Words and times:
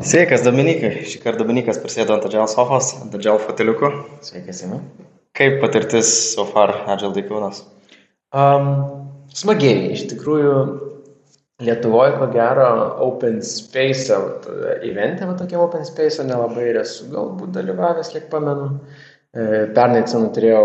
Sveikas, 0.00 0.40
Dominikai. 0.46 1.02
Šį 1.04 1.18
kartą 1.20 1.44
Dominikas 1.44 1.78
prisėdo 1.82 2.14
ant 2.14 2.24
Adžiaus 2.24 2.54
sofos, 2.56 2.94
ant 3.02 3.12
Adžiaus 3.18 3.42
foteliuko. 3.44 3.90
Sveikas, 4.24 4.62
Imi. 4.64 4.78
Kaip 5.36 5.58
patirtis 5.60 6.08
so 6.32 6.46
far 6.48 6.72
Adžiaus 6.88 7.12
daikūnas? 7.18 7.60
Um, 8.32 8.70
smagiai, 9.36 9.90
iš 9.92 10.06
tikrųjų, 10.14 10.54
Lietuvoje, 11.60 12.14
ko 12.16 12.30
gero, 12.32 12.66
Open 13.04 13.42
Space, 13.44 14.16
eventė, 14.80 15.28
va 15.28 15.36
tokia 15.36 15.60
Open 15.60 15.84
Space, 15.84 16.24
nelabai 16.24 16.70
ir 16.70 16.80
esu 16.80 17.10
galbūt 17.12 17.52
dalyvavęs, 17.58 18.08
kiek 18.14 18.30
pamenu. 18.32 18.70
E, 19.36 19.66
Pernai 19.76 20.00
atsimenu 20.00 20.32
turėjau 20.32 20.62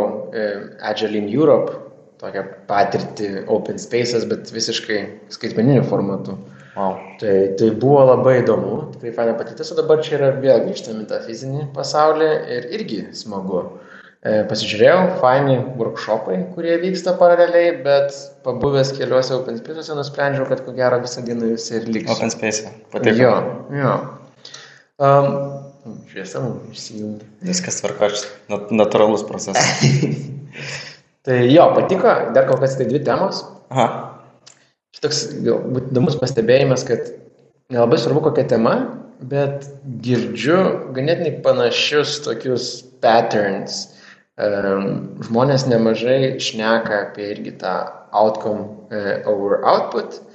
Agile 0.88 1.20
in 1.20 1.28
Europe, 1.28 1.76
tokią 2.22 2.44
patirtį 2.70 3.32
Open 3.52 3.80
Spaces, 3.82 4.26
bet 4.30 4.52
visiškai 4.54 5.00
skaitmeniniu 5.34 5.84
formatu. 5.90 6.38
Wow. 6.76 6.98
Tai, 7.22 7.34
tai 7.56 7.70
buvo 7.80 8.02
labai 8.04 8.42
įdomu, 8.42 8.78
tikrai 8.96 9.14
faina 9.16 9.36
patirtis, 9.40 9.72
o 9.72 9.78
dabar 9.78 10.02
čia 10.04 10.18
yra 10.18 10.32
vėl 10.44 10.66
grįžtami 10.66 11.06
tą 11.08 11.22
fizinį 11.24 11.70
pasaulį 11.76 12.32
ir 12.58 12.68
irgi 12.76 13.02
smagu. 13.16 13.62
E, 14.26 14.42
Pasižiūrėjau, 14.50 14.98
faini 15.22 15.56
workshopai, 15.80 16.42
kurie 16.56 16.76
vyksta 16.82 17.14
paraleliai, 17.20 17.78
bet 17.86 18.18
pabuvęs 18.44 18.92
keliuose 18.98 19.38
Open 19.38 19.60
Space'uose 19.62 19.96
nusprendžiau, 19.96 20.48
kad 20.50 20.66
ko 20.66 20.74
gero 20.76 21.00
visą 21.04 21.24
dieną 21.24 21.54
jūs 21.54 21.70
ir 21.78 21.88
liks. 21.88 22.12
Open 22.12 22.34
Space. 22.34 22.74
Patiko. 22.92 23.16
Jo, 23.22 23.36
jo. 23.80 23.94
Um, 25.06 25.30
šviesa 26.12 26.42
mums 26.44 26.76
išsijungia. 26.76 27.30
Viskas 27.46 27.80
tvarka, 27.80 28.12
nat 28.52 28.76
natūralus 28.84 29.24
procesas. 29.30 29.80
Tai 31.26 31.38
jo, 31.50 31.66
patiko, 31.74 32.12
dar 32.36 32.46
kol 32.50 32.60
kas 32.62 32.78
tai 32.78 32.86
dvi 32.90 33.02
temos. 33.06 33.42
Aha. 33.74 33.88
Šitoks 34.96 35.24
galbūt 35.46 35.90
įdomus 35.90 36.20
pastebėjimas, 36.22 36.86
kad 36.88 37.10
nelabai 37.74 37.98
svarbu 38.00 38.28
kokia 38.28 38.46
tema, 38.52 38.76
bet 39.26 39.66
girdžiu 40.06 40.60
ganėtinai 40.96 41.40
panašius 41.46 42.20
tokius 42.28 42.70
patterns. 43.04 43.88
Um, 44.36 45.16
žmonės 45.24 45.64
nemažai 45.72 46.36
šneka 46.44 47.06
apie 47.08 47.30
irgi 47.32 47.56
tą 47.62 47.76
outcome 48.12 48.68
uh, 48.92 49.24
over 49.32 49.62
output, 49.64 50.20
uh, 50.20 50.35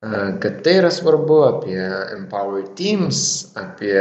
kad 0.00 0.60
tai 0.62 0.76
yra 0.78 0.90
svarbu, 0.94 1.38
apie 1.48 1.78
empowered 2.14 2.74
teams, 2.78 3.50
apie 3.58 3.98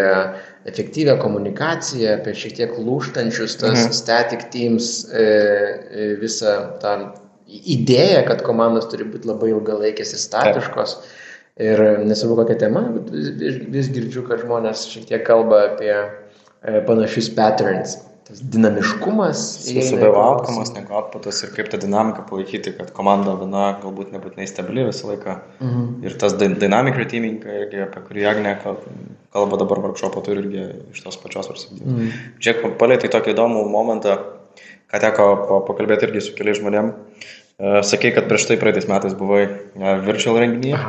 efektyvę 0.70 1.18
komunikaciją, 1.18 2.20
apie 2.20 2.36
šiek 2.38 2.58
tiek 2.60 2.76
lūštančius 2.78 3.58
tas 3.58 3.80
mhm. 3.80 3.96
static 3.98 4.46
teams, 4.54 4.92
uh, 5.10 6.20
visą 6.22 6.58
tą 6.84 6.98
idėją, 7.48 8.26
kad 8.28 8.44
komandos 8.46 8.90
turi 8.92 9.08
būti 9.08 9.30
labai 9.30 9.54
ilgalaikės 9.56 10.14
ir 10.14 10.22
statiškos. 10.22 10.98
Ir 11.58 11.80
nesvarbu 12.06 12.44
kokia 12.44 12.60
tema, 12.68 12.84
vis, 13.10 13.62
vis 13.74 13.88
girdžiu, 13.90 14.28
kad 14.28 14.44
žmonės 14.44 14.84
šiek 14.92 15.08
tiek 15.10 15.24
kalba 15.26 15.64
apie 15.72 15.96
panašius 16.86 17.32
patterns 17.34 17.96
tas 18.28 18.42
dinamiškumas. 18.54 19.42
Outcomas 20.12 20.74
negu 20.76 20.96
outputas 21.00 21.40
ir 21.46 21.54
kaip 21.56 21.70
tą 21.72 21.80
dinamiką 21.80 22.26
palaikyti, 22.28 22.74
kad 22.76 22.92
komanda 22.96 23.38
viena 23.40 23.70
galbūt 23.82 24.12
nebūtinai 24.16 24.48
stabili 24.50 24.84
visą 24.88 25.08
laiką. 25.14 25.38
Mhm. 25.62 25.86
Ir 26.08 26.18
tas 26.20 26.36
dynamic 26.36 27.00
reteaming, 27.00 27.40
irgi, 27.62 27.82
apie 27.86 28.04
kurį 28.10 28.28
Agne 28.34 28.58
kalba 28.64 29.62
dabar 29.62 29.82
workshopą, 29.86 30.24
turi 30.26 30.44
irgi 30.44 30.66
iš 30.92 31.06
tos 31.06 31.20
pačios 31.24 31.48
varsybės. 31.54 31.86
Mhm. 31.86 32.12
Žiūrėk, 32.44 32.78
palėtai 32.82 33.14
tokį 33.16 33.34
įdomų 33.36 33.64
momentą, 33.72 34.20
ką 34.92 35.02
teko 35.04 35.30
pakalbėti 35.70 36.10
irgi 36.10 36.28
su 36.28 36.36
keliais 36.36 36.60
žmonėm. 36.60 36.92
E, 37.58 37.80
sakei, 37.88 38.12
kad 38.16 38.28
prieš 38.30 38.50
tai 38.52 38.60
praeitais 38.60 38.90
metais 38.92 39.16
buvai 39.18 39.46
e, 39.48 39.96
virtual 40.06 40.42
renginyje. 40.44 40.84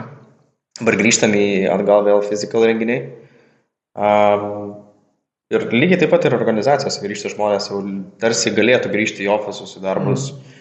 Dabar 0.79 0.99
grįžtam 0.99 1.33
į 1.35 1.47
atgal 1.71 2.05
vėl 2.07 2.21
physical 2.27 2.67
renginiai. 2.67 3.09
Ir 5.49 5.65
lygiai 5.73 5.97
taip 6.03 6.11
pat 6.13 6.27
ir 6.29 6.37
organizacijos 6.37 6.99
grįžti 7.01 7.33
žmonės 7.33 7.71
jau 7.71 7.81
tarsi 8.21 8.53
galėtų 8.53 8.91
grįžti 8.93 9.25
į 9.25 9.31
ofisus, 9.33 9.79
į 9.79 9.85
darbus. 9.87 10.31
Mm. 10.35 10.57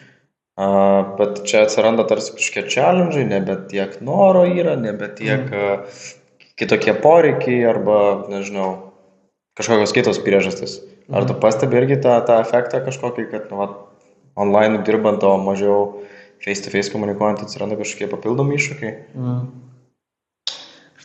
Uh, 0.57 1.09
bet 1.19 1.43
čia 1.45 1.65
atsiranda 1.65 2.05
tarsi 2.09 2.31
kažkokie 2.33 2.71
challenge, 2.71 3.19
nebe 3.27 3.59
tiek 3.69 3.99
noro 4.01 4.45
yra, 4.47 4.77
nebe 4.79 5.09
tiek 5.19 5.43
mm. 5.43 5.59
uh, 5.59 6.39
kitokie 6.57 6.95
poreikiai 7.03 7.59
arba, 7.69 7.99
nežinau, 8.31 8.69
kažkokios 9.59 9.93
kitos 9.93 10.21
priežastys. 10.23 10.79
Ar 11.11 11.27
tu 11.27 11.35
mhm. 11.35 11.43
pastebi 11.43 11.77
irgi 11.79 11.99
tą, 12.03 12.17
tą 12.27 12.41
efektą 12.43 12.81
kažkokį, 12.83 13.27
kad 13.31 13.51
nu, 13.51 13.61
va, 13.61 13.67
online 14.39 14.81
dirbant, 14.87 15.23
o 15.23 15.37
mažiau 15.39 15.85
face 16.43 16.65
to 16.65 16.73
face 16.73 16.91
komunikuojant 16.91 17.45
atsiranda 17.45 17.77
kažkokie 17.79 18.09
papildomi 18.11 18.57
iššūkiai? 18.57 18.97
Mm 19.13 19.66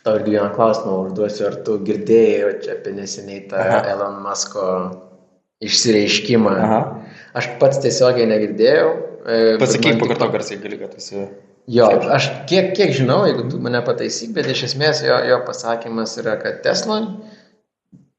tau 0.06 0.18
irgi 0.18 0.34
vieną 0.34 0.50
klausimą 0.56 0.98
užduosiu, 1.06 1.46
ar 1.50 1.56
tu 1.66 1.78
girdėjai 1.86 2.52
čia 2.64 2.76
apie 2.76 2.94
neseniai 2.96 3.44
tą 3.50 3.60
Aha. 3.62 3.80
Elon 3.94 4.18
Musko 4.24 4.66
išsireiškimą. 5.62 6.56
Aha. 6.66 6.80
Aš 7.38 7.52
pats 7.62 7.80
tiesiogiai 7.84 8.26
negirdėjau. 8.30 8.91
E, 9.22 9.41
Pasakyk, 9.62 10.00
pakarto 10.02 10.28
garsiai 10.34 10.60
gali, 10.62 10.80
kad 10.80 10.96
esi. 10.98 11.26
Jo, 11.70 11.86
aš 12.10 12.26
kiek, 12.50 12.72
kiek 12.74 12.91
žinau, 12.96 13.20
jeigu 13.28 13.46
tu 13.52 13.60
mane 13.62 13.78
pataisyk, 13.86 14.32
bet 14.34 14.48
iš 14.50 14.64
esmės 14.72 15.04
jo, 15.06 15.14
jo 15.30 15.38
pasakymas 15.46 16.16
yra, 16.18 16.34
kad 16.41 16.58
Tesla 16.64 16.98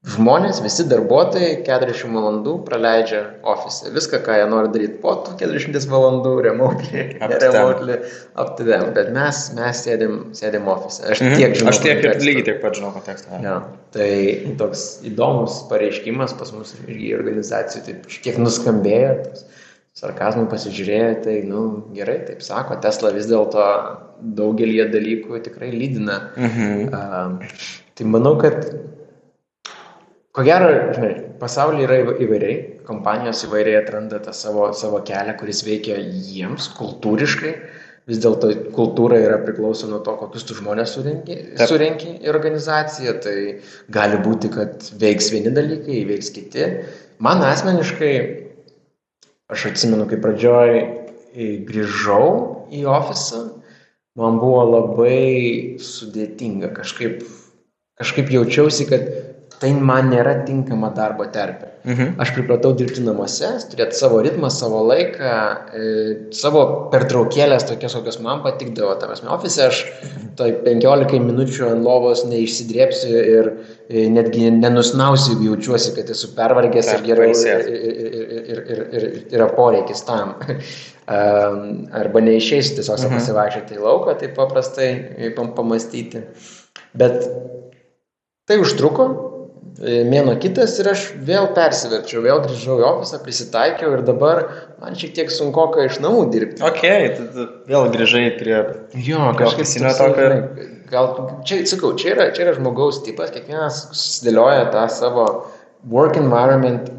Žmonės, 0.04 0.58
visi 0.60 0.84
darbuotojai 0.84 1.62
40 1.64 2.12
valandų 2.12 2.58
praleidžia 2.66 3.22
ofise. 3.48 3.88
Viską, 3.94 4.18
ką 4.26 4.34
jie 4.36 4.48
nori 4.50 4.68
daryti 4.74 4.98
po 5.00 5.14
tų 5.24 5.32
40 5.40 5.86
valandų, 5.88 6.32
remotely, 6.44 7.04
remotely, 7.22 7.96
up 8.36 8.50
to 8.58 8.66
them. 8.68 8.90
Bet 8.96 9.08
mes, 9.16 9.38
mes 9.56 9.78
sėdim, 9.86 10.18
sėdim 10.36 10.68
ofise. 10.68 11.06
Aš 11.08 11.22
mhm. 11.24 11.38
tiek 11.40 11.56
žinau. 11.56 11.72
Aš 11.72 11.80
tiek 11.86 12.04
ir 12.04 12.20
lygiai 12.20 12.44
tiek 12.50 12.60
pat 12.60 12.76
žinau 12.76 12.90
kontekstą. 12.92 13.40
Ja. 13.40 13.54
Tai 13.96 14.10
toks 14.60 14.82
įdomus 15.08 15.62
pareiškimas 15.70 16.36
pas 16.36 16.52
mus 16.52 16.74
irgi 16.84 17.14
organizacijų, 17.16 17.84
taip 17.86 18.10
šiek 18.12 18.26
tiek 18.26 18.40
nuskambėjo, 18.42 19.14
sarkazmų 19.96 20.50
pasižiūrėjo, 20.52 21.14
tai, 21.24 21.38
nu, 21.48 21.62
gerai, 21.96 22.18
taip 22.28 22.44
sako, 22.44 22.76
Tesla 22.84 23.14
vis 23.16 23.30
dėlto 23.30 23.70
daugelį 24.36 24.90
dalykų 24.92 25.40
tikrai 25.48 25.72
lydina. 25.72 26.18
Mhm. 26.36 26.92
Uh, 26.92 27.80
tai 27.96 28.08
manau, 28.10 28.34
kad 28.42 28.68
Ko 30.34 30.42
gero, 30.42 30.66
žinai, 30.96 31.12
pasaulyje 31.38 31.84
yra 31.86 31.96
įvairiai, 32.24 32.54
kompanijos 32.88 33.44
įvairiai 33.46 33.78
atranda 33.78 34.18
tą 34.18 34.32
savo, 34.34 34.64
savo 34.74 34.98
kelią, 35.06 35.36
kuris 35.38 35.60
veikia 35.62 36.00
jiems 36.02 36.72
kultūriškai. 36.74 37.52
Vis 38.10 38.18
dėlto 38.20 38.50
kultūra 38.74 39.16
yra 39.22 39.36
priklauso 39.44 39.86
nuo 39.88 40.00
to, 40.04 40.16
kokius 40.18 40.42
tu 40.44 40.56
žmonės 40.58 40.90
surenki, 40.96 41.36
surenki 41.70 42.16
į 42.18 42.32
organizaciją. 42.32 43.14
Tai 43.22 43.36
gali 43.94 44.18
būti, 44.26 44.50
kad 44.52 44.88
veiks 45.00 45.30
vieni 45.32 45.52
dalykai, 45.54 46.00
veiks 46.08 46.32
kiti. 46.34 46.66
Man 47.22 47.44
asmeniškai, 47.46 48.12
aš 49.54 49.68
atsimenu, 49.70 50.08
kai 50.10 50.18
pradžioj 50.24 50.80
grįžau 51.70 52.26
į 52.74 52.82
ofisą, 52.90 53.44
man 54.18 54.42
buvo 54.42 54.66
labai 54.72 55.78
sudėtinga. 55.78 56.74
Kažkaip, 56.74 57.22
kažkaip 58.02 58.34
jaučiausi, 58.34 58.90
kad 58.90 59.08
tai 59.60 59.70
man 59.76 60.10
nėra 60.12 60.34
tinkama 60.46 60.90
darbo 60.94 61.26
terpė. 61.32 61.70
Mhm. 61.84 62.14
Aš 62.22 62.30
pripratau 62.32 62.70
dirbti 62.76 63.02
namuose, 63.04 63.50
turėti 63.68 63.98
savo 63.98 64.22
ritmą, 64.24 64.48
savo 64.52 64.80
laiką, 64.88 65.32
e, 65.76 65.88
savo 66.32 66.62
pertraukėlės 66.92 67.66
tokias, 67.68 67.96
kokios 67.98 68.16
man 68.24 68.40
patikdavo. 68.44 68.94
Tavasme, 69.00 69.28
ofise 69.34 69.66
aš 69.66 69.82
tai 70.38 70.50
15 70.64 71.20
minučių 71.26 71.68
ant 71.68 71.84
lovos 71.84 72.24
neišsidrėpsiu 72.30 73.12
ir 73.18 73.50
e, 73.50 74.06
netgi 74.12 74.48
nenusnausiu, 74.56 75.34
jeigu 75.34 75.50
jaučiuosi, 75.52 75.92
kad 75.98 76.14
esu 76.14 76.32
pervargęs 76.38 76.88
ir 76.94 77.04
gerai 77.04 77.28
ir, 77.34 77.68
ir, 77.68 77.84
ir, 78.40 78.64
ir, 78.64 78.82
ir 78.96 79.36
yra 79.36 79.50
poreikis 79.52 80.06
tam. 80.08 80.38
Arba 82.00 82.24
neišeisiu 82.24 82.78
tiesiog 82.78 82.96
mhm. 82.96 83.18
pasivaikščioti 83.18 83.76
į 83.76 83.84
lauką, 83.84 84.16
taip 84.24 84.32
paprastai 84.40 84.88
pamastyti. 85.36 86.24
Bet 86.96 87.28
tai 88.48 88.56
užtruko, 88.62 89.33
mėno 89.82 90.36
kitas 90.38 90.76
ir 90.78 90.88
aš 90.92 91.08
vėl 91.26 91.48
persiverčiau, 91.56 92.22
vėl 92.22 92.42
grįžau 92.44 92.76
į 92.78 92.84
ofisą, 92.86 93.18
prisitaikiau 93.24 93.96
ir 93.96 94.04
dabar 94.06 94.44
man 94.78 94.94
šiek 94.98 95.14
tiek 95.16 95.32
sunku 95.34 95.64
iš 95.82 95.98
namų 96.04 96.28
dirbti. 96.30 96.62
Ok, 96.62 96.84
tad 97.16 97.40
vėl 97.70 97.88
grįžai 97.94 98.28
prie... 98.38 98.60
Jo, 98.94 99.32
kažkaip 99.38 99.66
sinio 99.66 99.90
tokio. 99.98 100.28
Gal, 100.92 101.10
čia, 101.48 101.64
sakau, 101.66 101.94
čia 101.98 102.12
yra, 102.14 102.28
čia 102.36 102.44
yra 102.46 102.54
žmogaus 102.54 103.02
tipas, 103.02 103.32
kiekvienas 103.34 103.88
susidėlioja 103.90 104.68
tą 104.70 104.84
savo 104.92 105.26
work 105.90 106.20
environment, 106.20 106.92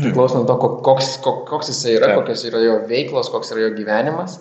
priklauso 0.00 0.40
nuo 0.40 0.48
to, 0.48 0.56
koks, 0.82 1.18
koks 1.22 1.70
jisai 1.70 1.94
yra, 2.00 2.14
kokios 2.16 2.42
yra 2.48 2.64
jo 2.64 2.80
veiklos, 2.90 3.30
koks 3.30 3.54
yra 3.54 3.68
jo 3.68 3.74
gyvenimas. 3.76 4.40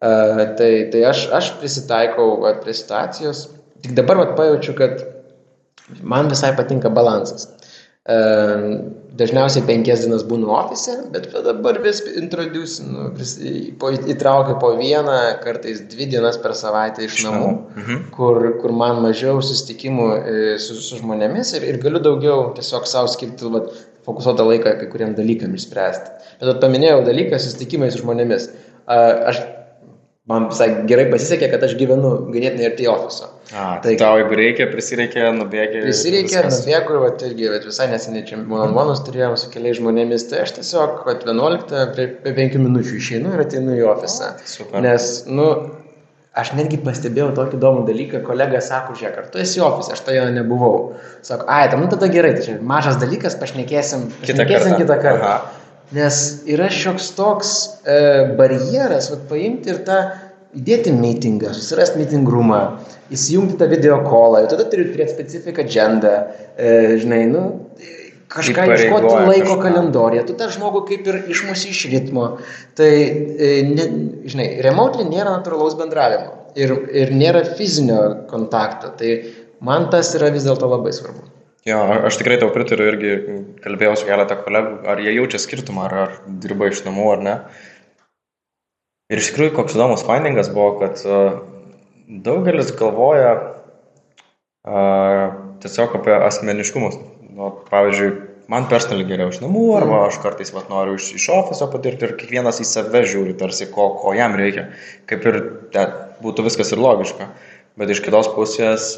Uh, 0.00 0.56
tai, 0.56 0.88
tai 0.90 1.04
aš, 1.12 1.26
aš 1.36 1.54
prisitaikau 1.60 2.40
prie 2.64 2.74
situacijos. 2.74 3.50
Tik 3.84 3.92
dabar 3.96 4.24
vat, 4.24 4.32
pajaučiu, 4.38 4.74
kad 4.76 5.04
man 6.02 6.30
visai 6.32 6.54
patinka 6.56 6.92
balansas. 6.92 7.48
dažniausiai 9.20 9.66
penkias 9.68 10.00
dienas 10.04 10.22
būnu 10.26 10.48
ofise, 10.54 10.94
bet 11.12 11.28
dabar 11.44 11.76
vis 11.84 12.00
introducinu, 12.16 13.10
įtraukiu 14.14 14.56
po 14.62 14.70
vieną, 14.78 15.18
kartais 15.44 15.82
dvi 15.92 16.08
dienas 16.14 16.38
per 16.40 16.56
savaitę 16.56 17.04
iš 17.04 17.20
namų, 17.26 17.50
mhm. 17.76 18.00
kur, 18.14 18.40
kur 18.62 18.72
man 18.72 19.02
mažiau 19.04 19.42
susitikimų 19.44 20.08
e, 20.16 20.56
su, 20.62 20.78
su 20.80 20.98
žmonėmis 21.02 21.52
ir, 21.58 21.68
ir 21.74 21.80
galiu 21.84 22.02
daugiau 22.02 22.48
tiesiog 22.56 22.88
savo 22.88 23.12
skirti 23.12 23.52
vat, 23.52 23.70
fokusuotą 24.08 24.48
laiką 24.48 24.78
kai 24.80 24.90
kuriem 24.90 25.14
dalykam 25.18 25.54
išspręsti. 25.54 26.32
Bet 26.40 26.64
paminėjau 26.64 27.04
dalyką 27.06 27.38
susitikimai 27.38 27.92
su 27.92 28.00
žmonėmis. 28.00 28.48
Aš 28.90 29.42
man 30.28 30.48
visai 30.50 30.68
gerai 30.88 31.06
pasisekė, 31.10 31.48
kad 31.52 31.64
aš 31.64 31.76
gyvenu 31.80 32.12
ganėtinai 32.34 32.68
arti 32.68 32.88
ofiso. 32.90 33.30
A, 33.50 33.80
tai 33.82 33.96
tau 33.98 34.18
jeigu 34.20 34.36
reikia, 34.38 34.68
prisireikia, 34.70 35.30
nubėgi. 35.34 35.82
Prisireikia, 35.86 36.44
nubėgu, 36.46 37.00
va, 37.02 37.10
irgi 37.26 37.50
vat, 37.50 37.66
visai 37.66 37.88
neseniai 37.90 38.26
čia 38.28 38.38
mononmonus 38.38 39.02
turėjom 39.08 39.36
su 39.40 39.50
keliais 39.54 39.80
žmonėmis, 39.80 40.28
tai 40.30 40.44
aš 40.44 40.54
tiesiog, 40.60 41.00
kad 41.06 41.24
11, 41.26 41.74
prie, 41.96 42.08
prie 42.22 42.34
5 42.36 42.58
minučių 42.62 42.98
išeinu 43.00 43.34
ir 43.34 43.44
ateinu 43.46 43.78
į 43.78 43.86
ofisą. 43.90 44.34
Super. 44.46 44.84
Nes, 44.84 45.08
nu, 45.26 45.48
aš 46.38 46.52
netgi 46.58 46.78
pastebėjau 46.84 47.32
tokį 47.40 47.58
įdomų 47.58 47.86
dalyką, 47.88 48.20
kolega 48.28 48.60
sako, 48.62 48.94
žiūrėk, 49.00 49.18
ar 49.24 49.32
tu 49.32 49.42
esi 49.42 49.64
ofise, 49.64 49.96
aš 49.96 50.04
toje 50.06 50.28
nebuvau. 50.36 50.76
Sako, 51.26 51.48
ai, 51.50 51.64
tam, 51.72 51.82
nu 51.82 51.90
tada 51.90 52.06
gerai, 52.12 52.36
tai 52.36 52.46
čia 52.46 52.60
mažas 52.62 53.00
dalykas, 53.02 53.34
pašnekėsim, 53.40 54.12
pašnekėsim 54.20 54.28
kitą 54.28 54.46
kartą. 54.52 54.78
Kitą 54.84 55.00
kartą. 55.08 55.32
Aha. 55.32 55.59
Nes 55.96 56.18
yra 56.46 56.68
šioks 56.70 57.08
toks 57.16 57.54
e, 57.82 57.96
barjeras, 58.38 59.10
vat, 59.10 59.24
paimti 59.30 59.72
ir 59.72 59.80
tą 59.86 59.98
įdėti 60.54 60.92
mitingą, 60.94 61.50
susirasti 61.54 61.98
mitingrumą, 61.98 62.60
įsijungti 63.14 63.58
tą 63.58 63.66
video 63.70 63.98
kolą, 64.06 64.44
tada 64.50 64.66
turi 64.70 64.88
turėti 64.92 65.16
specifiką 65.16 65.64
agendą, 65.66 66.12
e, 66.54 66.70
žinai, 67.02 67.24
nu, 67.30 67.42
kažką 68.30 68.66
ieškoti 68.70 69.14
laiko 69.26 69.56
kažką. 69.56 69.62
kalendoriją, 69.64 70.24
tu 70.28 70.36
tą 70.38 70.50
žmogų 70.54 70.84
kaip 70.90 71.08
ir 71.10 71.18
išmusi 71.34 71.72
iš 71.74 71.82
ritmo. 71.92 72.26
Tai, 72.78 72.90
e, 72.90 73.50
ne, 73.66 73.88
žinai, 74.30 74.48
remotely 74.66 75.08
nėra 75.10 75.34
natūralaus 75.34 75.74
bendravimo 75.78 76.54
ir, 76.54 76.76
ir 77.02 77.14
nėra 77.14 77.42
fizinio 77.58 78.00
kontakto. 78.30 78.94
Tai 78.98 79.16
man 79.66 79.90
tas 79.90 80.14
yra 80.18 80.30
vis 80.34 80.46
dėlto 80.46 80.70
labai 80.70 80.94
svarbu. 80.94 81.29
Jo, 81.68 81.76
aš 82.08 82.16
tikrai 82.16 82.38
tau 82.40 82.48
pritariu 82.54 82.86
irgi, 82.88 83.10
kalbėjau 83.60 83.98
su 84.00 84.06
keletą 84.08 84.38
kolegų, 84.40 84.78
ar 84.88 85.00
jie 85.04 85.12
jaučia 85.18 85.40
skirtumą, 85.42 85.82
ar, 85.90 85.96
ar 86.06 86.14
dirba 86.40 86.70
iš 86.70 86.80
namų 86.86 87.10
ar 87.12 87.20
ne. 87.26 87.34
Ir 89.12 89.20
iš 89.20 89.28
tikrųjų, 89.28 89.52
koks 89.58 89.76
įdomus 89.76 90.06
findingas 90.06 90.48
buvo, 90.54 90.70
kad 90.80 91.02
daugelis 92.08 92.72
galvoja 92.78 93.34
uh, 94.64 95.36
tiesiog 95.60 96.00
apie 96.00 96.16
asmeniškumus. 96.16 96.96
Nu, 97.36 97.52
pavyzdžiui, 97.68 98.10
man 98.50 98.66
personaliai 98.72 99.10
geriau 99.12 99.28
iš 99.34 99.42
namų, 99.44 99.66
arba 99.76 100.02
aš 100.06 100.16
kartais 100.24 100.54
vat, 100.56 100.72
noriu 100.72 100.96
iš, 100.96 101.12
iš 101.20 101.28
ofiso 101.36 101.68
patirti 101.72 102.08
ir 102.08 102.16
kiekvienas 102.18 102.64
į 102.64 102.70
save 102.72 103.04
žiūri, 103.04 103.36
tarsi 103.38 103.68
ko, 103.68 103.92
ko 104.00 104.16
jam 104.16 104.32
reikia. 104.38 104.70
Kaip 105.10 105.28
ir 105.28 105.42
te, 105.76 105.84
būtų 106.24 106.48
viskas 106.48 106.72
ir 106.72 106.80
logiška. 106.80 107.28
Bet 107.76 107.92
iš 107.92 108.00
kitos 108.04 108.32
pusės 108.32 108.94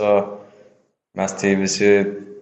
mes 1.19 1.41
tai 1.43 1.57
visi 1.61 1.91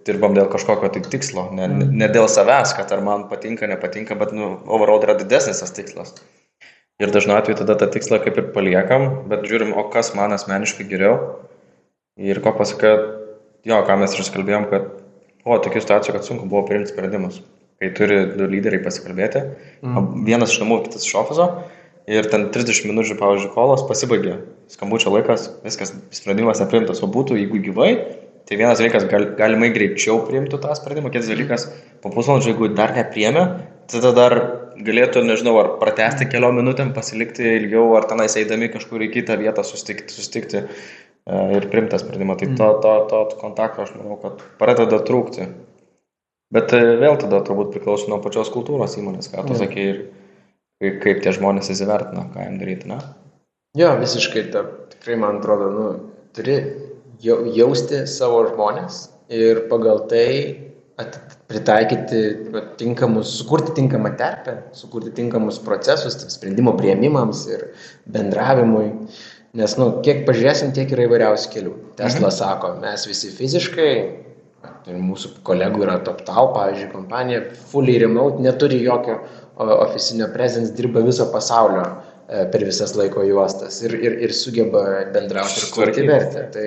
dirbam 0.09 0.35
dėl 0.37 0.49
kažkokio 0.53 0.91
tai 0.95 1.03
tikslo, 1.05 1.49
ne, 1.57 1.69
ne 1.69 2.09
dėl 2.13 2.29
savęs, 2.31 2.75
kad 2.79 2.93
ar 2.95 3.03
man 3.05 3.27
patinka, 3.31 3.69
nepatinka, 3.71 4.17
bet, 4.21 4.33
nu, 4.37 4.53
overall 4.67 5.03
yra 5.05 5.17
didesnis 5.19 5.63
tas 5.63 5.75
tikslas. 5.77 6.15
Ir 7.01 7.13
dažnu 7.15 7.33
atveju 7.37 7.63
tada 7.63 7.79
tą 7.81 7.89
tikslą 7.95 8.19
kaip 8.21 8.37
ir 8.37 8.51
paliekam, 8.55 9.07
bet 9.31 9.47
žiūrim, 9.49 9.73
o 9.73 9.87
kas 9.93 10.13
man 10.17 10.37
asmeniškai 10.37 10.85
geriau. 10.89 11.17
Ir 12.21 12.43
ko 12.45 12.53
pasakė, 12.57 12.91
jo, 13.69 13.79
ką 13.89 13.97
mes 14.03 14.17
ir 14.17 14.33
kalbėjom, 14.35 14.67
kad 14.69 14.91
buvo 15.47 15.57
tokių 15.65 15.81
situacijų, 15.81 16.17
kad 16.19 16.29
sunku 16.29 16.49
buvo 16.51 16.67
priimti 16.69 16.93
sprendimus. 16.93 17.41
Kai 17.81 17.89
turi 17.97 18.19
du 18.35 18.45
lyderiai 18.45 18.83
pasikalbėti, 18.85 19.41
mm. 19.81 20.11
vienas 20.27 20.53
iš 20.53 20.61
namų, 20.61 20.83
kitas 20.85 21.07
iš 21.09 21.15
ofiso, 21.23 21.47
ir 22.11 22.29
ten 22.29 22.51
30 22.53 22.91
minučių, 22.91 23.17
pavyzdžiui, 23.17 23.53
kolas 23.55 23.87
pasibaigė, 23.89 24.37
skambučio 24.69 25.15
laikas, 25.15 25.49
viskas, 25.65 25.95
sprendimas 26.13 26.61
neprimtas, 26.61 27.01
o 27.01 27.09
būtų, 27.09 27.39
jeigu 27.41 27.63
gyvai, 27.71 27.95
Tai 28.49 28.59
vienas 28.59 28.81
dalykas, 28.81 29.07
gal, 29.11 29.29
galimai 29.39 29.71
greičiau 29.75 30.25
priimtų 30.27 30.59
tą 30.63 30.75
sprendimą, 30.75 31.13
kitas 31.13 31.29
dalykas, 31.31 31.67
po 32.03 32.11
pusvalandžio, 32.15 32.55
jeigu 32.55 32.71
dar 32.75 32.95
nepriemė, 32.97 33.45
tada 33.91 34.11
dar 34.17 34.37
galėtų, 34.81 35.23
nežinau, 35.27 35.55
ar 35.61 35.75
pratesti 35.81 36.27
keliom 36.31 36.59
minutėm, 36.61 36.95
pasilikti 36.97 37.47
ilgiau, 37.59 37.93
ar 37.99 38.09
tenais 38.11 38.37
eidami 38.41 38.71
kažkur 38.73 39.05
į 39.07 39.11
kitą 39.15 39.37
vietą 39.41 39.65
sustikti, 39.67 40.13
sustikti 40.15 40.63
e, 40.63 40.67
ir 41.57 41.69
priimti 41.73 42.01
sprendimą. 42.01 42.39
Tai 42.41 42.51
to, 42.59 42.71
to, 42.85 42.95
to, 43.11 43.23
to 43.33 43.41
kontakto 43.43 43.85
aš 43.85 43.95
manau, 43.99 44.19
kad 44.23 44.43
pradeda 44.61 45.03
trūkti. 45.07 45.47
Bet 46.55 46.75
e, 46.75 46.83
vėl 47.03 47.21
tada 47.21 47.43
turbūt 47.47 47.75
priklauso 47.75 48.11
nuo 48.11 48.19
pačios 48.25 48.51
kultūros 48.55 48.97
įmonės, 48.99 49.31
ką 49.31 49.47
tu 49.47 49.59
sakai 49.59 49.89
ir 50.81 51.01
kaip 51.05 51.23
tie 51.23 51.35
žmonės 51.37 51.71
įsivertina, 51.75 52.27
ką 52.35 52.47
jam 52.47 52.59
daryti, 52.61 52.89
na? 52.91 53.03
Jo, 53.79 53.93
visiškai, 54.01 54.49
ta, 54.51 54.65
tikrai 54.95 55.19
man 55.21 55.39
atrodo, 55.39 55.69
nu, 55.71 55.85
turi 56.35 56.57
jausti 57.23 58.05
savo 58.09 58.45
žmonės 58.49 59.09
ir 59.33 59.67
pagal 59.71 60.07
tai 60.11 60.71
pritaikyti 61.51 62.21
tinkamus, 62.79 63.33
sukurti 63.41 63.73
tinkamą 63.77 64.13
terpę, 64.21 64.57
sukurti 64.77 65.13
tinkamus 65.17 65.59
procesus 65.65 66.19
sprendimo 66.35 66.75
prieimimams 66.79 67.47
ir 67.51 67.69
bendravimui. 68.07 68.91
Nes, 69.59 69.75
nu, 69.81 69.89
kiek 70.05 70.23
pažiūrėsim, 70.29 70.71
tiek 70.77 70.93
yra 70.95 71.09
įvairiausių 71.09 71.49
kelių. 71.51 71.73
Tesla 71.99 72.29
mhm. 72.29 72.37
sako, 72.37 72.75
mes 72.85 73.07
visi 73.11 73.33
fiziškai, 73.35 73.95
tai 74.85 74.99
mūsų 75.01 75.41
kolegų 75.47 75.83
yra 75.89 75.97
TopTal, 76.07 76.53
pavyzdžiui, 76.55 76.93
kompanija, 76.93 77.41
fully 77.73 77.97
remote, 77.99 78.39
neturi 78.45 78.79
jokio 78.85 79.19
oficinio 79.61 80.31
presence, 80.33 80.71
dirba 80.77 81.03
viso 81.05 81.27
pasaulio 81.33 81.83
per 82.31 82.63
visas 82.63 82.93
laiko 82.95 83.25
juostas 83.27 83.81
ir, 83.83 83.97
ir, 83.99 84.19
ir 84.23 84.35
sugeba 84.37 84.85
bendrauti 85.15 85.65
ir 85.65 85.71
kurti 85.75 86.05
vertę. 86.07 86.45
Tai 86.55 86.67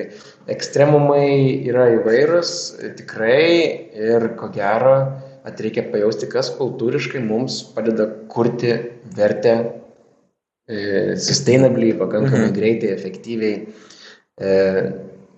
ekstremumai 0.51 1.27
yra 1.69 1.85
įvairūs 1.97 2.55
tikrai 2.97 3.45
ir 3.95 4.33
ko 4.39 4.49
gero 4.51 4.97
reikia 5.43 5.85
pajausti, 5.91 6.29
kas 6.31 6.51
kultūriškai 6.57 7.21
mums 7.23 7.61
padeda 7.75 8.07
kurti 8.31 8.75
vertę 9.15 9.55
e, 10.67 11.15
sustainably, 11.19 11.93
pakankamai 11.99 12.47
mhm. 12.47 12.55
greitai, 12.55 12.93
efektyviai. 12.95 13.67
E, 14.39 14.53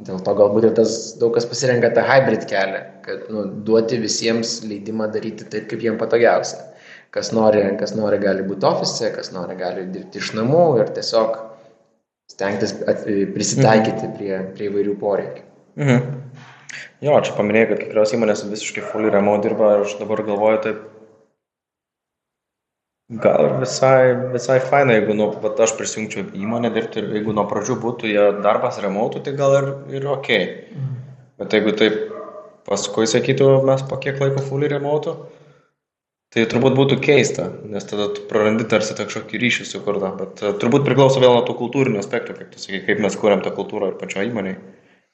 dėl 0.06 0.20
to 0.22 0.36
galbūt 0.36 0.70
ir 0.70 0.76
tas 0.76 1.16
daug 1.20 1.34
kas 1.34 1.48
pasirenka 1.48 1.90
tą 1.96 2.04
hybrid 2.06 2.46
kelią, 2.50 2.82
kad 3.06 3.30
nu, 3.32 3.46
duoti 3.66 4.00
visiems 4.02 4.60
leidimą 4.68 5.08
daryti 5.14 5.48
taip, 5.48 5.70
kaip 5.72 5.82
jiems 5.82 6.02
patogiausia. 6.02 6.62
Kas 7.16 7.32
nori, 7.32 7.62
kas 7.80 7.94
nori 7.96 8.20
gali 8.20 8.44
būti 8.44 8.68
ofise, 8.68 9.10
kas 9.16 9.32
nori 9.32 9.56
gali 9.56 9.86
dirbti 9.88 10.20
iš 10.20 10.34
namų 10.36 10.64
ir 10.82 10.90
tiesiog 10.98 11.38
stengtis 12.32 12.74
prisitaikyti 13.36 14.10
prie, 14.18 14.34
prie 14.58 14.68
įvairių 14.68 14.96
poreikių. 15.00 15.46
Mhm. 15.80 16.18
Jo, 17.06 17.16
čia 17.24 17.36
paminėjai, 17.38 17.70
kad 17.70 17.80
kai 17.80 17.88
kurios 17.92 18.14
įmonės 18.16 18.44
visiškai 18.50 18.84
fully 18.90 19.12
remote 19.14 19.46
dirba 19.46 19.76
ir 19.76 19.86
aš 19.86 19.96
dabar 20.00 20.24
galvoju 20.28 20.60
taip, 20.66 20.84
gal 23.24 23.50
visai, 23.62 24.16
visai 24.34 24.58
faina, 24.64 24.96
jeigu 24.98 25.16
nu, 25.16 25.30
vat, 25.44 25.60
aš 25.62 25.76
prisijungčiau 25.80 26.32
įmonę 26.40 26.72
dirbti 26.74 27.00
ir 27.00 27.12
jeigu 27.20 27.36
nuo 27.38 27.46
pradžių 27.52 27.78
būtų 27.84 28.12
jie 28.12 28.26
darbas 28.44 28.80
remote, 28.84 29.22
tai 29.24 29.36
gal 29.38 29.56
ir, 29.60 29.72
ir 30.00 30.08
ok. 30.18 30.32
Mhm. 30.76 31.00
Bet 31.40 31.56
jeigu 31.56 31.76
taip 31.80 32.00
paskui 32.66 33.08
sakytų, 33.08 33.50
mes 33.68 33.84
po 33.88 34.00
kiek 34.02 34.20
laiko 34.24 34.44
fully 34.44 34.72
remote, 34.72 35.16
Tai 36.36 36.44
turbūt 36.52 36.74
būtų 36.76 36.98
keista, 37.00 37.46
nes 37.72 37.86
tada 37.88 38.10
tu 38.12 38.26
prarandi 38.28 38.66
tarsi 38.68 38.92
kažkokį 38.98 39.40
ryšį 39.40 39.66
sukurtą, 39.70 40.10
bet 40.20 40.42
uh, 40.44 40.52
turbūt 40.60 40.84
priklauso 40.84 41.22
vėl 41.24 41.32
nuo 41.32 41.46
tų 41.48 41.54
kultūrinių 41.62 42.02
aspektų, 42.02 42.34
kaip 42.36 42.50
tu 42.52 42.60
sakai, 42.60 42.82
kaip 42.84 43.00
mes 43.06 43.16
kūrėm 43.22 43.40
tą 43.46 43.54
kultūrą 43.56 43.94
ir 43.94 43.96
pačio 44.02 44.26
įmonėje, 44.28 44.58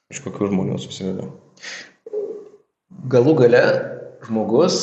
iš 0.10 0.24
kokių 0.26 0.50
žmonių 0.50 0.80
susideda. 0.82 1.28
Galų 3.14 3.36
gale 3.44 3.62
žmogus 4.26 4.80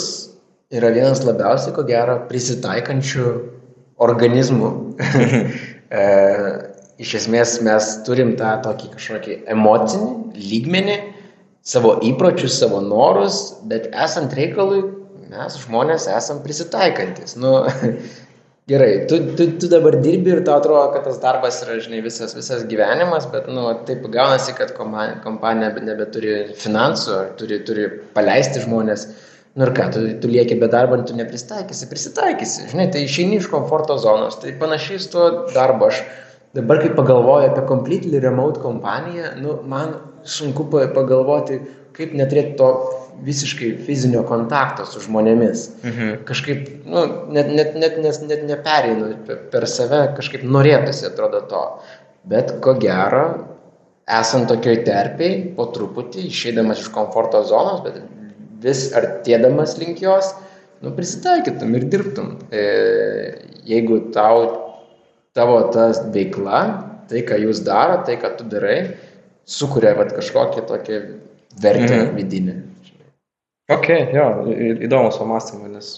yra 0.71 0.93
vienas 0.95 1.25
labiausiai, 1.27 1.75
ko 1.75 1.83
gero, 1.89 2.21
prisitaikančių 2.31 3.27
organizmų. 4.07 4.71
e, 5.99 6.05
iš 7.03 7.17
esmės 7.19 7.57
mes 7.67 7.91
turim 8.07 8.37
tą 8.39 8.55
tokį 8.63 8.93
kažkokį 8.95 9.41
emocinį 9.57 10.39
lygmenį, 10.39 11.01
savo 11.67 11.97
įpročius, 12.07 12.61
savo 12.63 12.79
norus, 12.87 13.43
bet 13.67 13.91
esant 13.91 14.39
reikalui 14.39 14.85
mes 15.29 15.61
žmonės 15.65 16.09
esam 16.13 16.41
prisitaikantis. 16.45 17.37
Nu, 17.41 17.53
gerai, 18.71 18.91
tu, 19.11 19.21
tu, 19.37 19.47
tu 19.61 19.71
dabar 19.71 19.99
dirbi 20.03 20.35
ir 20.35 20.43
tau 20.47 20.59
atrodo, 20.61 20.91
kad 20.95 21.07
tas 21.09 21.21
darbas 21.23 21.63
yra, 21.65 21.79
žinai, 21.85 22.03
visas, 22.05 22.35
visas 22.37 22.67
gyvenimas, 22.71 23.29
bet, 23.33 23.49
nu, 23.53 23.69
taip 23.89 24.07
gaunasi, 24.13 24.55
kad 24.59 24.75
kompanija 24.77 25.73
nebeturi 25.85 26.37
finansų, 26.59 27.23
turi, 27.41 27.63
turi 27.69 27.89
paleisti 28.17 28.65
žmonės. 28.65 29.09
Nu 29.59 29.67
ir 29.67 29.73
ką, 29.75 29.89
tu, 29.95 30.05
tu 30.23 30.31
lieki 30.31 30.59
be 30.61 30.69
darbo, 30.71 31.01
tu 31.03 31.17
neprisitaikysi, 31.19 31.89
prisitaikysi, 31.91 32.69
žinai, 32.71 32.91
tai 32.95 33.03
išeini 33.07 33.41
iš 33.41 33.49
komforto 33.51 33.97
zonos, 33.99 34.37
tai 34.43 34.53
panašiai 34.61 35.01
su 35.03 35.11
tuo 35.17 35.25
darbu. 35.51 35.89
Aš 35.89 36.05
dabar, 36.55 36.79
kai 36.85 36.93
pagalvoju 36.95 37.49
apie 37.49 37.65
completely 37.67 38.21
remote 38.23 38.63
kompaniją, 38.63 39.33
nu, 39.43 39.59
man 39.69 39.97
sunku 40.29 40.69
pagalvoti, 40.71 41.59
kaip 41.97 42.15
neturėti 42.15 42.55
to 42.61 42.71
visiškai 43.25 43.71
fizinio 43.87 44.23
kontakto 44.29 44.87
su 44.87 45.03
žmonėmis. 45.05 45.65
Mhm. 45.85 46.11
Kažkaip, 46.29 46.69
nu, 46.87 47.05
net, 47.35 47.51
net, 47.53 47.77
net, 47.77 47.99
net, 48.03 48.21
net 48.29 48.45
nepereinu 48.49 49.13
per- 49.27 49.67
save, 49.69 50.03
kažkaip 50.19 50.45
norėtųsi 50.45 51.09
atrodo 51.11 51.43
to. 51.51 51.63
Bet 52.29 52.59
ko 52.65 52.75
gero, 52.81 53.25
esant 54.09 54.49
tokioj 54.51 54.83
terpiai, 54.87 55.41
po 55.57 55.69
truputį, 55.75 56.29
išeidamas 56.29 56.85
iš 56.85 56.93
komforto 56.95 57.43
zonos, 57.49 57.83
bet 57.85 58.01
vis 58.63 58.89
artėdamas 58.97 59.77
link 59.79 60.03
jos, 60.03 60.33
nu, 60.83 60.93
prisitaikytum 60.97 61.75
ir 61.79 61.87
dirbtum. 61.93 62.37
E, 62.51 62.65
jeigu 63.69 64.01
tau, 64.15 64.47
tavo 65.37 65.61
ta 65.75 65.91
veikla, 66.15 66.63
tai, 67.11 67.23
ką 67.29 67.39
jūs 67.45 67.63
daro, 67.67 68.01
tai, 68.07 68.19
ką 68.21 68.35
tu 68.39 68.49
darai, 68.49 68.79
sukuria 69.49 69.95
vat, 69.99 70.13
kažkokią 70.17 70.67
tokią 70.69 71.01
vertę 71.63 71.95
mhm. 71.97 72.17
vidinę. 72.17 72.57
Ok, 73.69 73.89
jo, 74.17 74.29
įdomus 74.87 75.19
pamastymai, 75.21 75.69
nes 75.75 75.91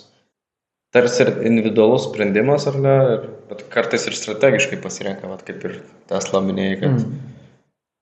tarsi 0.95 1.23
ir 1.23 1.29
individualus 1.47 2.09
sprendimas, 2.09 2.67
ar 2.67 2.79
ne, 2.83 2.95
ir, 3.15 3.27
bet 3.51 3.63
kartais 3.71 4.09
ir 4.11 4.17
strategiškai 4.19 4.81
pasirenka, 4.83 5.31
vat, 5.31 5.45
kaip 5.47 5.63
ir 5.69 5.77
Tesla 6.11 6.41
minėjai, 6.43 6.81
kad 6.81 6.97
mm. 6.97 7.21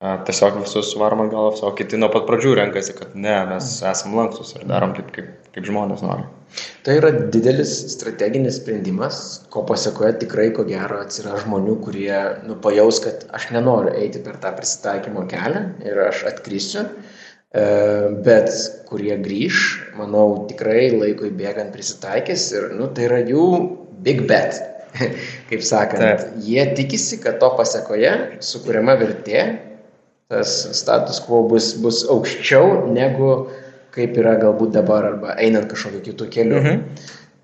a, 0.00 0.14
tiesiog 0.24 0.62
visus 0.62 0.94
varom 0.96 1.26
ant 1.26 1.34
galvos, 1.34 1.60
o 1.60 1.74
kiti 1.76 2.00
nuo 2.00 2.08
pat 2.14 2.24
pradžių 2.30 2.54
renkasi, 2.62 2.96
kad 2.96 3.12
ne, 3.12 3.36
mes 3.50 3.68
esam 3.92 4.16
lankstus 4.16 4.54
ir 4.56 4.64
darom 4.70 4.96
taip, 4.96 5.12
kaip, 5.12 5.28
kaip 5.52 5.68
žmonės 5.68 6.00
nori. 6.06 6.24
Tai 6.86 6.96
yra 6.96 7.12
didelis 7.28 7.74
strateginis 7.92 8.56
sprendimas, 8.62 9.20
ko 9.52 9.66
pasiekoje 9.68 10.14
tikrai, 10.24 10.48
ko 10.56 10.64
gero, 10.64 11.02
atsiras 11.04 11.44
žmonių, 11.44 11.76
kurie 11.84 12.16
nu, 12.48 12.56
pajaus, 12.64 13.02
kad 13.04 13.28
aš 13.36 13.50
nenoriu 13.52 13.92
eiti 14.00 14.24
per 14.24 14.40
tą 14.40 14.56
prisitaikymo 14.56 15.28
kelią 15.28 15.66
ir 15.84 16.06
aš 16.08 16.24
atkrisiu, 16.32 16.88
e, 16.88 17.17
bet 17.52 18.50
kurie 18.88 19.16
grįž, 19.22 19.60
manau, 19.96 20.46
tikrai 20.50 20.90
laikui 20.92 21.30
bėgant 21.32 21.72
prisitaikys 21.72 22.50
ir 22.52 22.72
nu, 22.76 22.90
tai 22.92 23.06
yra 23.08 23.22
jų 23.24 23.46
big 24.04 24.26
bet. 24.28 24.60
Kaip 25.48 25.62
sakant, 25.64 26.02
Taip. 26.02 26.36
jie 26.44 26.64
tikisi, 26.76 27.20
kad 27.22 27.38
to 27.40 27.50
pasiekoje 27.56 28.12
sukūriama 28.44 28.96
vertė, 29.00 29.46
tas 30.28 30.54
status 30.76 31.20
quo 31.24 31.42
bus, 31.48 31.72
bus 31.80 32.02
aukščiau 32.08 32.88
negu 32.92 33.48
kaip 33.96 34.16
yra 34.20 34.36
galbūt 34.40 34.74
dabar 34.76 35.06
arba 35.08 35.34
einant 35.40 35.68
kažkokiu 35.70 36.04
kitu 36.04 36.28
keliu. 36.32 36.60
Mhm. 36.60 36.82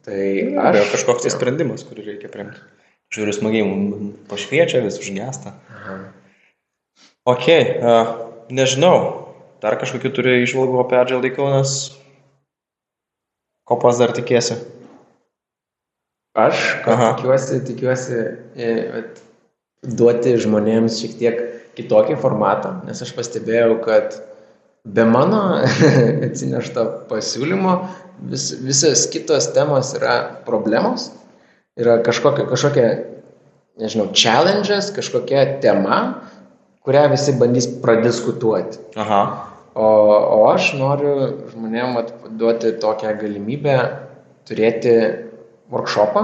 Tai 0.04 0.20
Aš 0.68 0.82
aš 0.82 0.90
kažkoks 0.98 1.24
tai 1.24 1.32
sprendimas, 1.32 1.84
kurį 1.88 2.10
reikia 2.10 2.28
priimti. 2.28 2.60
Žiūriu, 3.14 3.32
smagiai 3.36 4.10
pašviečia, 4.28 4.82
vis 4.84 4.98
užgesta. 5.00 5.54
Aha. 5.72 5.94
Ok, 7.30 7.46
a, 7.48 7.94
nežinau, 8.52 9.23
dar 9.64 9.78
kažkokiu 9.80 10.12
turi 10.12 10.42
išvalgų 10.44 10.82
apie 10.82 10.98
Agile 11.00 11.32
Kaunas. 11.32 11.94
Ko 13.64 13.78
pas 13.80 13.96
dar 13.96 14.12
tikėsi? 14.12 14.58
Aš 16.36 16.60
tikiuosi, 16.84 17.60
tikiuosi 17.64 18.18
e, 18.58 19.02
duoti 19.86 20.34
žmonėms 20.42 20.98
šiek 21.00 21.14
tiek 21.20 21.40
kitokį 21.78 22.18
formatą, 22.20 22.74
nes 22.84 23.00
aš 23.06 23.14
pastebėjau, 23.16 23.78
kad 23.86 24.18
be 24.84 25.06
mano 25.08 25.40
atsinešto 26.26 26.84
pasiūlymo 27.08 27.78
vis, 28.34 28.50
visas 28.66 29.06
kitos 29.14 29.48
temos 29.56 29.94
yra 29.96 30.18
problemos, 30.44 31.08
yra 31.80 32.00
kažkokia, 32.04 32.50
kažkokia 32.50 32.90
nežinau, 33.80 34.10
challenges, 34.12 34.92
kažkokia 34.94 35.46
tema, 35.64 36.02
kurią 36.84 37.08
visi 37.14 37.38
bandys 37.38 37.70
pradiskutuoti. 37.80 38.82
Aha. 39.00 39.53
O, 39.74 39.86
o 39.86 40.38
aš 40.52 40.72
noriu 40.78 41.14
žmonėm 41.50 41.96
duoti 42.38 42.76
tokią 42.82 43.16
galimybę 43.18 43.74
turėti 44.46 44.94
workshopą, 45.72 46.22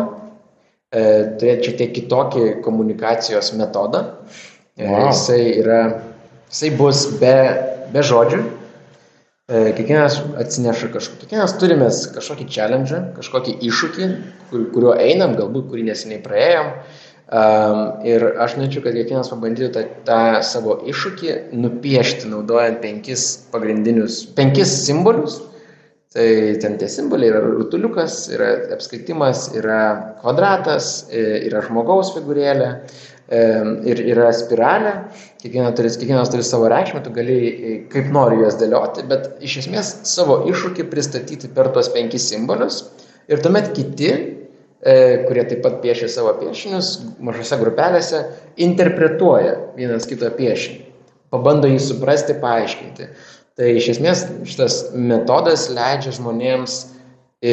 e, 0.95 1.02
turėti 1.40 1.71
šiek 1.71 1.78
tiek 1.80 1.92
kitokį 1.99 2.47
komunikacijos 2.62 3.52
metodą. 3.59 4.07
E, 4.07 4.50
Wow. 4.80 5.11
Jisai, 5.11 5.42
yra, 5.61 5.80
jisai 6.49 6.71
bus 6.78 7.04
be, 7.21 7.35
be 7.92 8.04
žodžių. 8.07 8.38
E, 9.50 9.61
Kiekvienas 9.76 10.21
atsineša 10.40 10.88
kažkokį, 10.95 11.26
kiekvienas 11.26 11.57
turime 11.61 11.88
kažkokį 12.14 12.47
challenge, 12.54 13.00
kažkokį 13.19 13.57
iššūkį, 13.66 14.09
kur, 14.50 14.64
kuriuo 14.73 14.95
einam, 14.95 15.35
galbūt 15.37 15.69
kurį 15.73 15.88
neseniai 15.90 16.23
praėjom. 16.25 16.71
Um, 17.31 18.01
ir 18.03 18.25
aš 18.43 18.57
norėčiau, 18.59 18.83
kad 18.83 18.97
kiekvienas 18.97 19.29
pabandytų 19.31 19.69
tą, 19.77 19.85
tą 20.03 20.23
savo 20.43 20.81
iššūkį 20.91 21.37
nupiešti, 21.55 22.27
naudojant 22.27 22.81
penkis 22.83 23.27
pagrindinius, 23.53 24.25
penkis 24.35 24.73
simbolius. 24.83 25.37
Tai 26.11 26.27
ten 26.59 26.75
tie 26.75 26.89
simboliai 26.91 27.31
yra 27.31 27.45
rutuliukas, 27.45 28.17
yra 28.35 28.49
apskritimas, 28.75 29.45
yra 29.55 29.77
kvadratas, 30.25 30.89
e, 31.07 31.23
yra 31.47 31.63
žmogaus 31.63 32.11
figūrėlė 32.17 32.67
e, 32.67 33.45
ir 33.93 34.03
yra 34.09 34.33
spiralė. 34.35 34.97
Kiekvienas 35.39 35.79
turi, 35.79 35.95
kiekvienas 36.03 36.35
turi 36.35 36.49
savo 36.51 36.67
reikšmę, 36.75 37.05
tu 37.07 37.15
gali 37.15 37.39
e, 37.47 37.77
kaip 37.95 38.11
nori 38.11 38.43
juos 38.43 38.59
dėlioti, 38.59 39.07
bet 39.07 39.31
iš 39.39 39.61
esmės 39.63 39.95
savo 40.17 40.41
iššūkį 40.51 40.91
pristatyti 40.91 41.55
per 41.55 41.71
tuos 41.71 41.95
penkis 41.95 42.27
simbolius. 42.35 42.83
Ir 43.31 43.39
tuomet 43.47 43.71
kiti 43.79 44.11
kurie 44.81 45.45
taip 45.45 45.61
pat 45.65 45.81
piešia 45.83 46.09
savo 46.09 46.33
piešinius 46.41 46.93
mažose 47.21 47.59
grupelėse, 47.61 48.23
interpretuoja 48.65 49.57
vienas 49.77 50.09
kito 50.09 50.31
piešinį, 50.33 50.81
pabando 51.35 51.69
jį 51.69 51.81
suprasti, 51.85 52.39
paaiškinti. 52.41 53.11
Tai 53.61 53.73
iš 53.77 53.91
esmės 53.97 54.25
šitas 54.49 54.79
metodas 54.97 55.67
leidžia 55.75 56.15
žmonėms 56.17 56.79
e, 57.45 57.53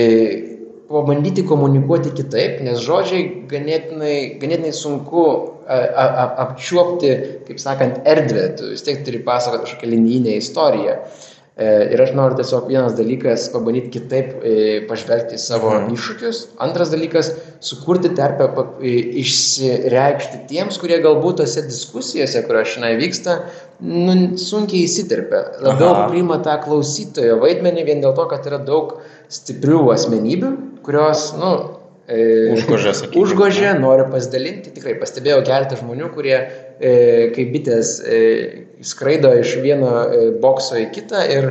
pabandyti 0.88 1.44
komunikuoti 1.44 2.14
kitaip, 2.16 2.62
nes 2.64 2.80
žodžiai 2.86 3.26
ganėtinai, 3.52 4.40
ganėtinai 4.40 4.72
sunku 4.72 5.26
a, 5.68 5.82
a, 5.84 6.28
apčiuopti, 6.46 7.12
kaip 7.50 7.60
sakant, 7.60 8.00
erdvę, 8.08 8.46
tu 8.56 8.72
vis 8.72 8.88
tiek 8.88 9.04
turi 9.04 9.20
pasakoti 9.26 9.68
kažkokią 9.68 9.92
linijinę 9.98 10.38
istoriją. 10.40 10.96
E, 10.96 11.37
Ir 11.58 12.02
aš 12.04 12.12
noriu 12.14 12.38
tiesiog 12.38 12.68
vienas 12.70 12.94
dalykas 12.94 13.48
pabandyti 13.50 13.90
kitaip 13.96 14.44
e, 14.46 14.52
pažvelgti 14.86 15.40
savo 15.42 15.72
Mhm. 15.74 15.96
iššūkius. 15.96 16.42
Antras 16.62 16.92
dalykas- 16.94 17.32
sukurti 17.70 18.12
terpę 18.14 18.46
e, 18.78 18.92
išsireikšti 19.24 20.44
tiems, 20.52 20.78
kurie 20.78 21.00
galbūt 21.02 21.40
tose 21.42 21.64
diskusijose, 21.66 22.44
kurios 22.46 22.76
šiandien 22.76 23.02
vyksta, 23.02 23.40
nu, 23.82 24.38
sunkiai 24.38 24.84
įsiterpia. 24.86 25.42
Labiau 25.66 25.96
Aha. 25.96 26.06
priima 26.12 26.38
tą 26.46 26.60
klausytojo 26.62 27.40
vaidmenį 27.42 27.86
vien 27.90 28.02
dėl 28.06 28.14
to, 28.16 28.28
kad 28.30 28.46
yra 28.46 28.60
daug 28.64 29.00
stiprių 29.30 29.82
asmenybių, 29.96 30.54
kurios, 30.86 31.32
nu, 31.42 31.52
e, 32.08 32.54
Užgožia, 32.54 32.94
sakykime. 32.94 33.24
Užgožė, 33.24 33.74
nori 33.82 34.06
pasidalinti. 34.12 34.72
Tikrai 34.78 34.94
pastebėjau 35.02 35.42
keletą 35.44 35.76
žmonių, 35.82 36.14
kurie 36.14 36.38
e, 36.38 36.50
kaip 36.78 37.52
bitės 37.56 37.98
e, 38.06 38.20
skraido 38.86 39.32
iš 39.40 39.58
vieno 39.64 39.92
e, 40.06 40.30
bokso 40.42 40.78
į 40.80 40.88
kitą 40.96 41.24
ir 41.34 41.50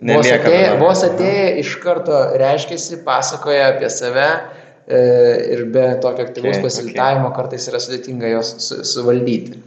vos 0.00 0.28
atėję, 0.28 0.74
vos 0.80 1.04
atėję 1.06 1.46
iš 1.62 1.74
karto 1.82 2.20
reiškiasi, 2.40 3.00
pasakoja 3.06 3.70
apie 3.74 3.90
save 3.92 4.28
e, 4.28 5.00
ir 5.56 5.64
be 5.72 5.86
tokio 6.02 6.26
aktyvaus 6.28 6.56
Okay, 6.56 6.60
okay, 6.60 6.68
pasilitavimo 6.68 7.32
kartais 7.36 7.68
yra 7.72 7.80
sudėtinga 7.82 8.32
jos 8.34 8.54
su, 8.66 8.80
suvaldyti. 8.92 9.60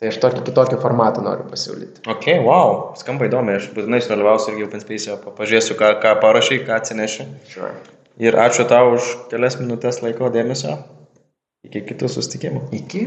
Tai 0.00 0.10
aš 0.10 0.18
tokį 0.20 0.42
kitokį 0.48 0.78
formatą 0.82 1.22
noriu 1.24 1.46
pasiūlyti. 1.48 2.02
Ok, 2.10 2.26
wow, 2.44 2.90
skamba 2.98 3.28
įdomi, 3.28 3.54
aš 3.60 3.70
būtinai 3.76 4.02
sudalyvausiu 4.04 4.52
irgi 4.52 4.66
Open 4.66 4.82
Space, 4.82 5.14
pažiūrėsiu, 5.38 5.76
ką, 5.80 5.94
ką 6.02 6.16
parašai, 6.20 6.58
ką 6.66 6.74
atsineši. 6.80 7.28
Sure. 7.52 7.70
Ir 8.20 8.36
ačiū 8.38 8.66
tau 8.70 8.92
už 8.98 9.14
kelias 9.30 9.56
minutės 9.60 10.02
laiko 10.04 10.28
dėmesio. 10.34 10.76
Iki 11.64 11.86
kitų 11.88 12.10
susitikimų. 12.12 12.66
Iki. 12.76 13.06